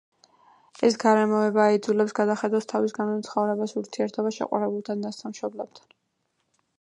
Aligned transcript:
ეს 0.87 0.95
გარემოება 1.03 1.65
აიძულებს 1.71 2.15
გადახედოს 2.19 2.67
თავის 2.73 2.97
განვლილ 2.99 3.21
ცხოვრებას, 3.29 3.77
ურთიერთობას 3.83 4.39
შეყვარებულთან, 4.41 5.05
დასთან, 5.07 5.35
მშობლებთან. 5.37 5.97